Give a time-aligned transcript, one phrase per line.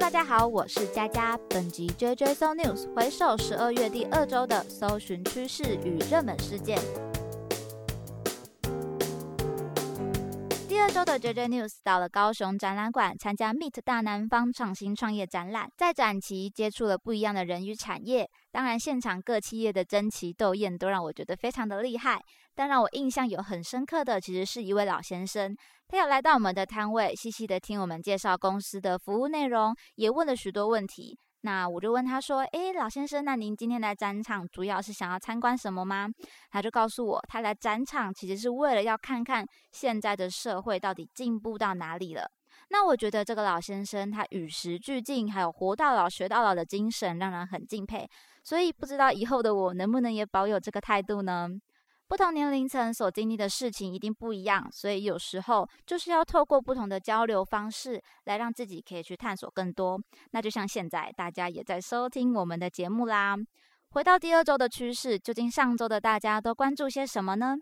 [0.00, 1.38] 大家好，我是佳佳。
[1.50, 6.78] 本集 JJ So News 回首十二月第二周的搜寻趋势与热门事件。
[10.80, 18.26] 第二周的 JJ News 到了高雄展览馆参加 Meet 大南方创新创业展览，在展期接触了不一样的人与产业。
[18.50, 22.18] 当然，现场各企业的争奇斗艳都让我觉得非常的厉害。
[22.54, 25.54] 但让我印象有很深刻的，其实是一位老先生，
[25.86, 31.18] 他有来到我们的摊位，细细的听我们介绍公司的服务内容，也问了许多问题。
[31.42, 36.08] 那我就问他说：“诶，老先生，那您今天来展场主要是想要参观什么吗？”
[36.50, 42.30] 他就告诉我，他来展场其实是为了要看看现在的社会到底进步到哪里了。
[42.68, 48.08] 那我觉得这个老先生他与时俱进，还有活到老学到老的精神，让人很敬佩。
[48.44, 51.48] 所以不知道以后的我能不能也保有这个态度呢？
[52.10, 59.96] 不同年龄层所经历的事情一定不一样，所以有时候就是要透过不同的交流方式来让自己可以去探索更多。
[60.32, 63.36] 那就像现在大家也在收听我们的节目啦。
[63.90, 67.56] 回到第二周的趋势，究竟上周的大家都关注些什么呢？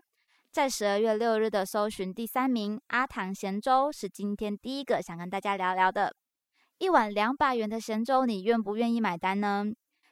[0.51, 6.11] 在十二月六日的搜寻第三名，阿唐咸粥是今天第一个想跟大家聊聊的。
[6.79, 9.65] 一碗两百元的咸粥，你愿不愿意买单呢？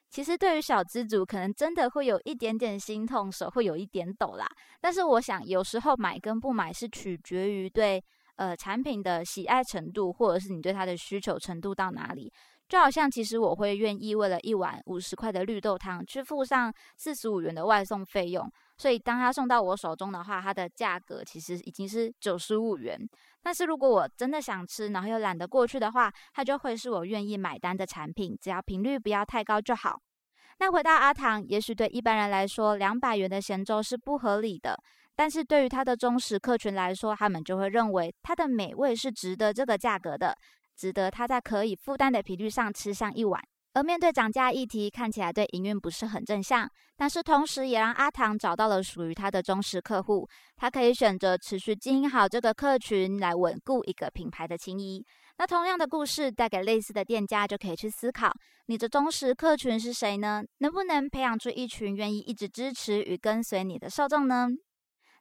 [0.10, 4.48] 其实对于小资族，可能真的会有一点点心痛，手会有一点抖啦。
[4.80, 8.04] 但是我想，有时候买跟不买是取决于对
[8.36, 12.32] 呃产品的喜爱程度，或者是你对它的需求程度到哪里。
[12.68, 18.52] 就好像，其实我会愿意为了一碗五十块的绿豆汤，去付上四十五元的外送费用。
[18.78, 23.00] 所以，当它送到我手中的话，它的价格其实已经是九十五元。
[23.42, 30.00] 但是如果我真的想吃，然后又懒得过去的话，它就会是我愿意买单的产品，只要频率不要太高就好。
[30.60, 34.78] 那回到阿唐，也许对一般人来说，两百元的咸粥是不合理的，
[35.16, 40.36] 但是对于他的忠实客群来说，他们就会认为它的美味是值得这个价格的。
[40.78, 43.42] 值得他在可以负担的频率上吃上一碗。
[43.74, 50.28] 而面对涨价议题，看起来对营运不是很正向，但是同时也让阿唐找到了属于他的忠实客户。
[50.56, 55.06] 他可以选择持续经营好这个客群，来稳固一个品牌的情谊。
[55.38, 58.32] 那同样的故事带给类似的店家，就可以去思考
[58.66, 60.42] 你的忠实客群是谁呢？
[60.58, 64.48] 能不能培养出一群愿意一直支持与跟随你的受众呢？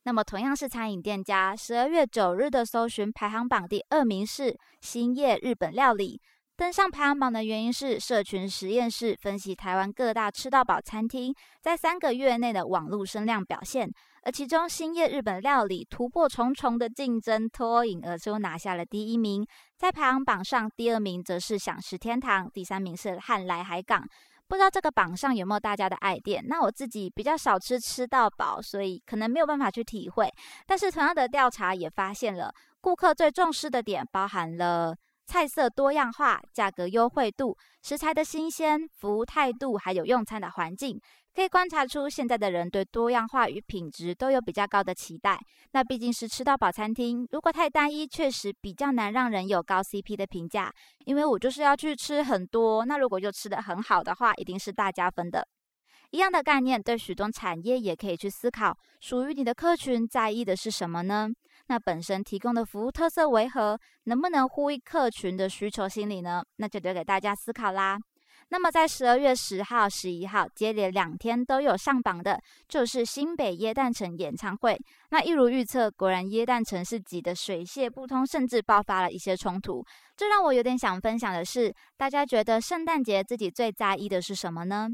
[0.07, 6.21] 那么，同样是餐饮店家，十二月九日的搜寻排行榜第二名是兴业日本料理。
[6.57, 13.91] 登上排行榜的原因是社群实验室分析台湾各大吃到饱餐厅在三个月内的网络声量表现，
[14.23, 19.45] 而其中兴业日本料理突破重重的竞争，脱颖而出拿下了第一名。
[19.77, 24.07] 在排行榜上，第二名则是享食天堂，第三名是汉来海港。
[24.49, 26.45] 不知道这个榜上有没有大家的爱店？
[26.47, 30.33] 那我自己比较少吃吃到饱，所以可能没有办法去体会。
[30.67, 34.95] 但是同样的调查也发现了，顾客最重视的点包含了
[35.27, 41.01] 菜色多样化、价格优惠度、食材的新鲜、服务态度，还有用餐的环境。
[41.35, 45.39] 可以观察出，现在的人对多样化与品质都有比较高的期待。
[45.73, 50.73] 那毕竟是吃到饱餐厅，如果太单一，确实比较难让人有高 CP 的评价。
[51.05, 55.47] 因为我就是要去吃很多，那如果就吃的很好的话，一定是大加分的。
[56.13, 61.29] 一样的概念，对许多产业也可以去思考，属于你的客群在意的是什么呢？
[61.69, 66.43] 那本身提供的服务特色为何，能不能呼应客群的需求心理呢？
[66.57, 67.99] 那就留给大家思考啦。
[68.51, 74.79] 那么，在十二月十号、十一号接连两天都有上榜的，就是新北耶诞城演唱会。
[75.11, 79.85] 那一如预测，果然耶诞城是挤得水泄不通，甚至爆发了一些冲突。
[80.17, 84.89] 这让我有点想分享的是，大家觉得圣诞节自己最在意的是什么呢？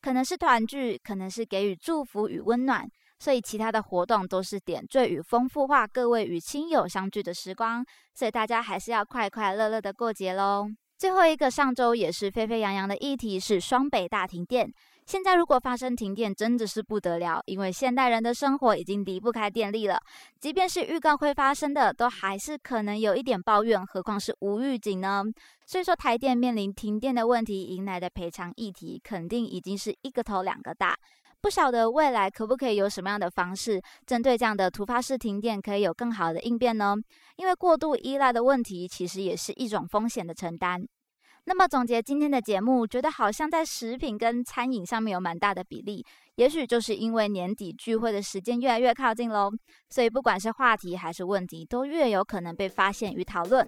[0.00, 2.84] 可能是团聚，可能是给予祝福与温暖，
[3.18, 7.84] 所以其他的活动都是点缀与丰富化各位与亲友相聚的时光。
[8.14, 10.68] 所以大家还是要快快乐乐的过节喽。
[10.98, 14.72] 最后一个上周也是沸沸扬扬的议题是双北大停电。
[15.04, 20.00] 现在如果发生停电，真的是不得了，因为现代人的生活已经离不开电力了。
[20.40, 25.22] 即便是预告会发生的，都还是可能有一点抱怨，何况是无预警呢？
[25.64, 30.96] 所以说，台电面临停电的问题，迎来的赔偿议题，肯定已经是一个头两个大。
[31.46, 36.96] 不晓得未来可不可以有什么样的方式，针对这样的突发式停电，可以有更好的应变呢？
[37.36, 40.84] 因为过度依赖的问题，其实也是一种风险的承担。
[41.44, 46.04] 那么总结今天的节目，觉得好像在食品跟餐饮上面有蛮大的比例，
[46.34, 49.48] 也许就是因为年底聚会的时间越来越靠近喽，
[49.88, 53.64] 所以不管是话题还是问题，都越有可能被发现与讨论。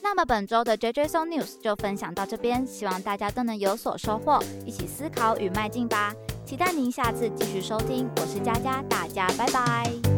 [0.00, 6.14] 那么本周的 JJ So News 就分享到这边，希望大家都能有所收获，一起思考与迈进吧。
[6.48, 10.17] 期待您下次继续收听，我是佳佳，大家拜拜。